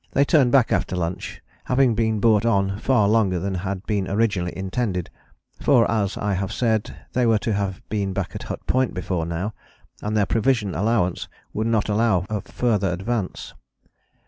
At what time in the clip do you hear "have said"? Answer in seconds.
6.33-6.97